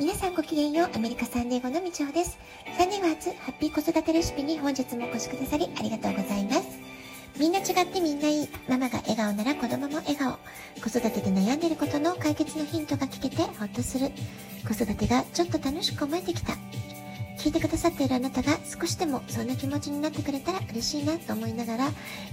[0.00, 2.38] 皆さんごきげんよう、アメリカサンデーゴのみちおです。
[2.78, 6.80] サンデーゴ初ハッピー子育てレシピに本日もお越しくださりありがとうございます。
[7.38, 8.48] みんな違ってみんないい。
[8.66, 10.38] ママが笑顔なら子供も笑顔。
[10.82, 14.10] 子育てで悩んでることの解決のヒントが聞けてほっとする。
[14.66, 16.54] 子育てがちょっと楽しく思えてきた。
[17.36, 21.88] 聞いてくださっているあなたが少しでもそんな気持ちになってくれたら嬉しいなと思いながら、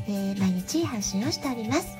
[0.07, 1.97] えー、毎日配信をしております。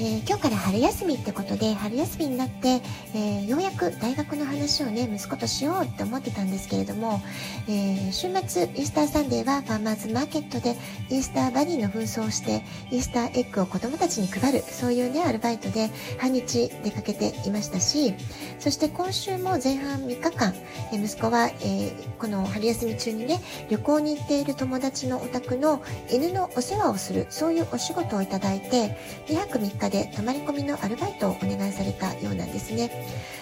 [0.00, 2.80] ー、今日から春休みってことで春休みになって、
[3.16, 7.20] えー、ようやく大学の話をね息子としようって思ってたんですけれども、
[7.68, 10.76] えー、週末イースターサンデーはファーマーズマーケットで
[11.10, 12.62] イースターバニーの紛争をして
[12.92, 15.90] イースターエッグを子供たちに配るそういうねアルバイトで
[16.20, 18.14] 半日出かけていましたし
[18.60, 20.54] そして今週も前半3日間、
[20.92, 28.96] え息子は、えこの春休み中にね旅行に行っている友達のお宅の犬のお世話をするそういうお仕事をいただいて
[29.26, 32.90] 2泊3日で泊まり込みのアルバイトをお願いされたようなんですね。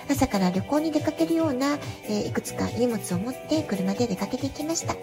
[0.09, 1.79] 朝から旅行に出かけるような、
[2.09, 4.95] え、いくつか荷物を持って車で出かけていきました。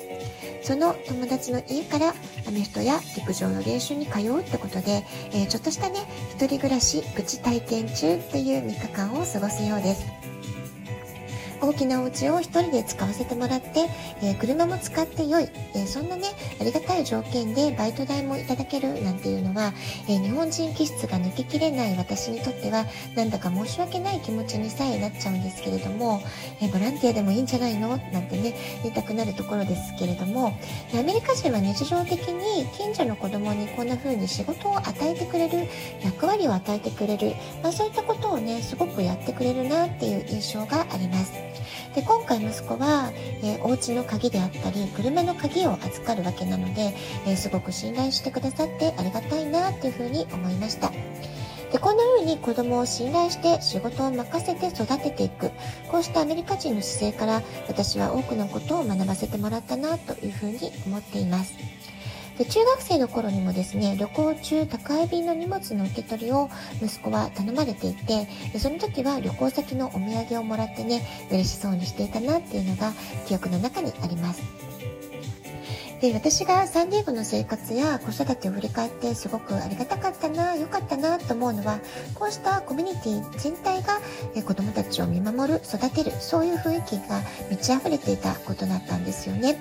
[0.64, 2.14] その友達の家から
[2.48, 5.04] アメフトや陸上の練習に通うってことで、
[5.34, 6.00] え、ちょっとしたね、
[6.36, 10.23] 一人暮らし愚痴体験中っていう3日間を過ごすようです。
[11.64, 13.88] 大きなお家を1人で使わせてもらって、
[14.22, 16.28] えー、車も使って良い、えー、そんなね、
[16.60, 19.74] ありがたい条件でバイト代もいただけるなんていうのは、
[20.10, 26.22] え、日本人気質が抜けきれない私にとっては、なんだか申し訳ない気持ちにさえなっちゃうんですけれども、
[26.62, 30.54] えボランティアでもいいんじゃないのなんてね、言いたくなるところですけれども、
[30.94, 35.70] アメリカ人は日常的に近所の子供にこんな風に仕事を与えてくれる、
[36.04, 41.53] 役割を与えてくれる、まあ、そういったことをね、すごくやってくれるなっていう印象があります。
[41.96, 43.12] で今回息子は、
[43.44, 46.94] えー、お家の鍵であったり車の鍵を預かるわけなので、
[47.28, 50.92] えー、すごく信頼してくださってありがたいなっていうふうに思いました。
[51.72, 55.50] でこんな風に子供を信頼して仕事を任せて育てていく
[55.90, 61.56] こうしたアメリカ人の姿勢から私は多くのことを学ばせてもらったなというふうに思っています。
[62.38, 66.50] で中学生の頃にもですね旅行中宅配便の荷物の受け取りを
[66.82, 72.92] 息子は頼まれていてでその時は旅行先のお土産をもらってね嬉しそうにしていたなっていうのが
[73.28, 74.42] 記憶の中にあります。
[76.04, 81.80] で私がサンディエゴの生活や子育てを振り返ってすごくありがたかったな良かったなと思うのは
[82.14, 84.02] こうしたコミュニティ全体が
[84.46, 89.56] 子どもたちを見守る育てるそういう雰囲気が満ち溢れていたことだったんですよね。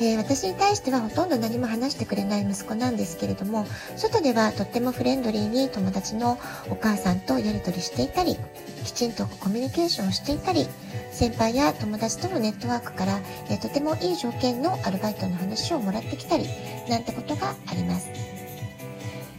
[0.00, 6.38] えー、私に対してはほとんど何も話してくれない息子なんですけれども外ではとってもフレンドリーに友達の
[6.70, 8.36] お母さんとやり取りしていたり
[8.84, 10.66] きちんとコミュニケーションをしていたり
[11.12, 16.46] 先輩や友達とのネットワークから、えー、とてもいい条件のアルバイトの話をもらってきたり
[16.88, 18.29] なんてことがあります。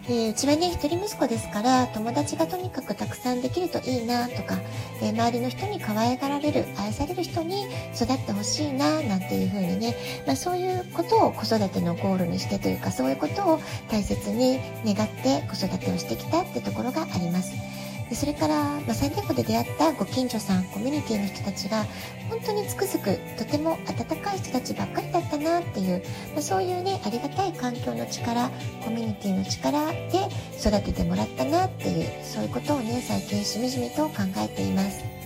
[0.10, 4.58] えー、うちはね、一人息子ですから、友達がとにかくたくさんできるといいなとか、
[5.02, 9.96] えー、周りの人に可愛がられる、愛される人に育ってほしいななんていう風にね、
[10.26, 17.71] まあ、そういうことを子育てのゴールにしてというか、そういうことを大切に願って子育てをしてきたってところがあります。
[18.12, 21.86] でそれから、まあ、最低で出会ったご近所さんコミュニティの人たちが
[22.30, 28.50] 本当につくづくとても温かい人たちばっかりだったなっていう、まあ、そういうねありがたい環境の力
[28.84, 30.28] コミュニティの力で
[30.60, 35.21] 育ててもらったなっていうそういうことをね最近しみじみと考えています。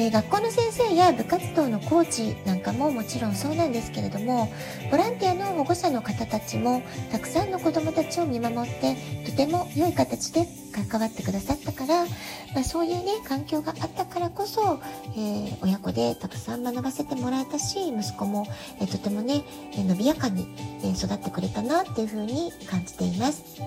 [0.00, 4.50] えー、学校の先生や部活動のコーチなんかももちろんそうなんですけれども
[4.90, 8.96] ボランティアの保護者の方たちもたくさんの子どもたちを見守って
[9.26, 10.46] とても良い形で
[10.88, 12.06] 関わってくださったから、
[12.54, 14.80] まあ、そういうね環境があったからこそ、
[15.16, 18.46] えー、親子でたくさん学ばせてもらえたし息子も、
[18.80, 19.42] えー、とてもね、
[19.76, 20.46] え伸びやかに、
[20.82, 23.60] え育ってくれたなっていうふうに感じています。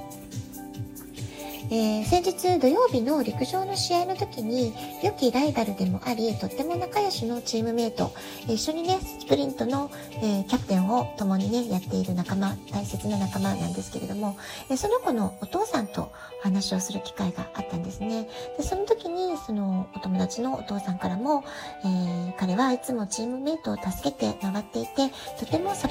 [1.73, 8.13] えー、先日土曜日の陸上の試合の時に良きライバルでもありとっても仲良しのチームメイト
[8.47, 9.89] 一緒にねスプリントの、
[10.21, 14.37] えー、キャプテンを共にねやっている仲間大切な仲間なんですけれども、
[14.69, 16.11] えー、その子のお父さんと
[16.43, 18.27] 話をする機会があったんですね。
[18.55, 21.43] でその時にそのお友達のお父さんからも、
[21.85, 25.09] え彼はいつもチームメイトを助けて回っていて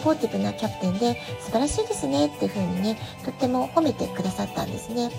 [0.02, 5.10] ポーティブなキャプテンで素晴らしいですねっていう風にねとっても褒めてくださったんですね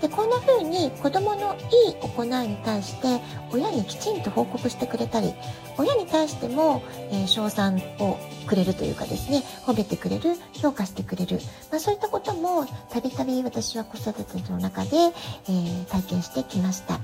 [0.00, 1.56] でこんな風に子供の
[1.86, 3.20] いい行いに対して
[3.52, 5.34] 親にきちんと報告してくれたり
[5.76, 11.38] 親に対しても、えー、称賛をくれるというかですね褒めてくれる評価してくれる、
[11.70, 16.94] まあ、そういったこともたびたび私は子育ての中で、えー、体験してきました。
[16.94, 17.00] ま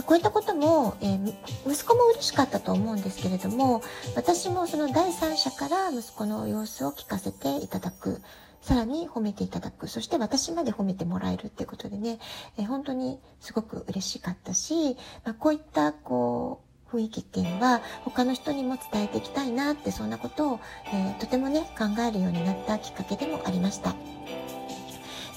[0.00, 1.34] あ、こういったことも、えー、
[1.66, 3.82] 息子も嬉しかったと思うんですけれども
[4.16, 8.20] 私もその第三者から息子の様子を聞かせていただく
[8.60, 9.88] さらに褒めていただく。
[9.88, 12.18] そして私まで褒めてもらえるっていうことでね、
[12.58, 23.94] えー、本当にすごく嬉しかったし、まあ、こういった、こう、雰囲気っていうのは他の人にも伝えていきたいなってそんなことを、えー、とてもね考えるようになったきっかけでもありました。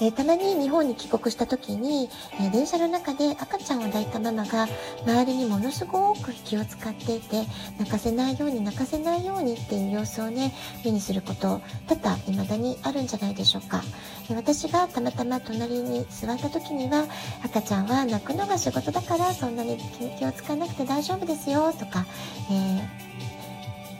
[0.02, 2.08] えー、たまに日本に帰国した時に、
[2.40, 4.66] えー、電車の中で赤ちゃんを抱いたママが
[5.06, 7.44] 周りにものすごく気を使っていて
[7.78, 10.52] 泣かせないように泣かせないようにっていう様子をね
[10.84, 13.80] 目にすること多々未だにあるんじゃないでしょうか、
[14.28, 17.06] えー、私がたまたま隣に座った時には
[17.44, 19.78] 赤ちゃんは泣くのが仕事だからそんなに
[20.18, 22.04] 気を使わなくて大丈夫ですよとか、
[22.50, 22.82] え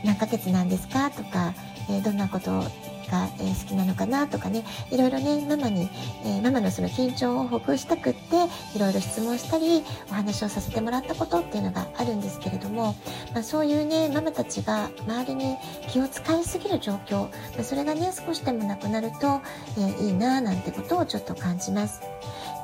[0.04, 1.54] 何ヶ月なんですかとか、
[1.88, 2.64] えどんなことを
[3.12, 5.90] が、えー、好きなのかなとかねいろいろねママに、
[6.24, 12.96] えー、ママのその緊張をほぐしたくっていろいろ質問したりお話をさせてもらったことっていうのがあるんですけれども、
[13.34, 15.56] まあ、そういうねママたちが周りに
[15.88, 19.40] 気を使いすぎる状況、まあ、それがね少しでもなくなると、
[19.76, 22.00] えー、いいななんてことをちょっと感じます。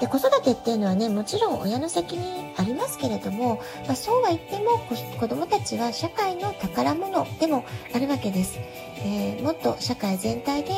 [0.00, 4.79] で子育てっていうのはねもちろん親の責任ありますけれども、まあ、そうは言っても
[5.19, 7.65] 子どもたちは社会の宝物でも
[7.95, 8.59] あるわけです。
[9.00, 10.73] えー、もっと社会全体で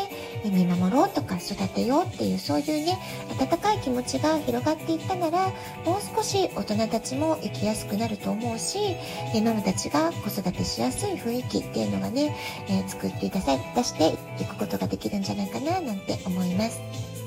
[0.44, 2.98] 見守ろうとか育てようっていうそういうね
[3.40, 5.46] 温かい気持ちが広がっていったなら
[5.86, 8.96] もう少し大人たちも生きやすくなると思うし、
[9.42, 12.36] ママたちが子育てしやすい雰囲気っていうのがね、
[12.68, 13.40] えー、作って出
[13.84, 17.19] していくことができるんじゃないかななんて思います。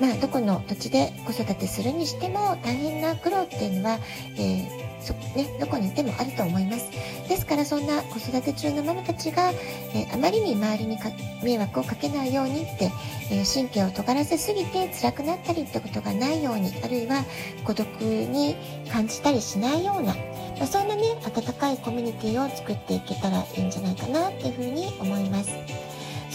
[0.00, 3.98] まあ、どこの土地で子育てするにしても大変な苦労っていうのは、
[4.36, 6.90] えーそね、どこにいてもあると思います。
[7.28, 9.50] ですからそんな子育て中のママたちが、
[9.94, 10.98] えー、あまりに周りに
[11.42, 12.90] 迷惑をかけないようにって、
[13.30, 17.24] えー、神経を尖らせすぎて辛くなったりってことがないように、あるいは
[17.64, 18.56] 孤独に
[18.90, 20.14] 感じたりしないような、
[20.58, 25.85] まあ、そんなね、温かいコミュニティを作っていけたらいいんじゃないかなっていうふうに思います。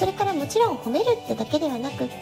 [0.01, 2.15] それからもちろん褒めるってだけではなくって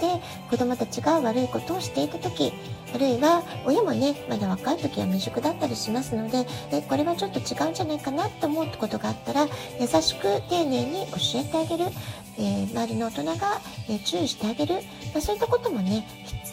[0.49, 2.51] 子供たちが悪いことをしていた時
[2.93, 9.47] あるいは親もねまだ若い時は未熟だったりしますのでえこれはちょっと違うんじゃないかなと思うことがあったら
[9.79, 11.89] 優しく丁寧に教えてあげる、
[12.37, 14.75] えー、周りの大人が、え注意してあげる、
[15.13, 16.05] まあ、そういったこともね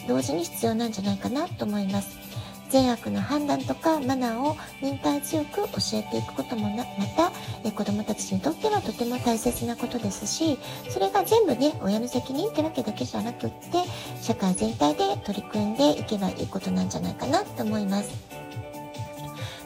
[0.07, 2.26] 同時に必要なんじゃないかなと思います。
[2.69, 6.85] 善悪の判断とかマナーを忍耐強く教えていくこともま
[7.17, 7.33] た
[7.65, 10.59] え子どもたちにとってはとても大切なことですし
[10.89, 13.57] それが全部ね親の責任ってわけだけじゃなくって
[14.21, 18.11] 社会全体で取り組んでいけばいいことなんじゃないかなと思います。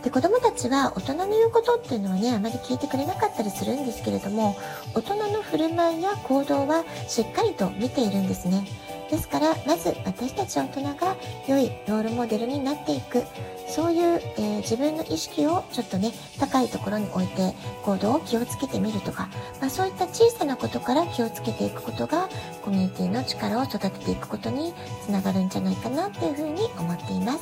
[0.03, 4.57] で子供たちは大人の言うことっていうのはねあまり聞いてくれなかったりするんですけれども
[4.95, 8.67] 大人の振る舞いや行動はしっかりと見ているんですね。
[9.11, 11.17] ですからまず私たち大人が
[11.49, 13.25] 良いロールモデルになっていく
[13.69, 17.53] そういう、えー、自分の意識をちょっとね高いところに置いて
[17.83, 19.29] 行動を気をつけてみるとか、
[19.61, 22.29] まあ、そういった小さなことから気をつけていくことが
[22.63, 24.73] コミュニティの力を育てていくことに
[25.05, 27.41] つながるんじゃないかなっていうふうに思っています。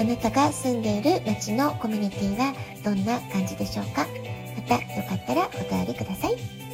[0.00, 2.54] あなたが住んでいる街のコミュニティは
[2.84, 4.06] どんな感じでしょうか？
[4.56, 6.67] またよかったらお便りください。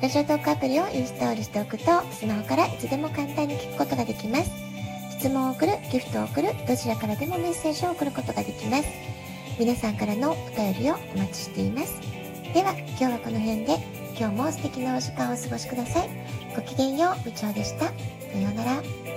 [0.00, 4.50] ラジオトークアプリをインストールしておくと、スマホからいつでも簡単に聞くことができます。
[5.18, 8.84] 質問を送る、ギフトを送る、どちらからでもメッセージを送ることができます。
[9.58, 12.00] 皆さんからのお便りをお待ちしています。
[12.54, 13.78] では、今日はこの辺で、
[14.16, 16.08] 今日も素敵なお時間をお過ごしください。
[16.54, 17.86] ごきげんよう、部長でした。
[17.86, 17.92] さ
[18.38, 19.07] ようなら。